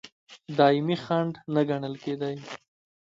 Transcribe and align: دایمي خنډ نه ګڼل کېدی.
دایمي 0.57 0.97
خنډ 1.03 1.33
نه 1.53 1.61
ګڼل 1.69 1.95
کېدی. 2.03 2.35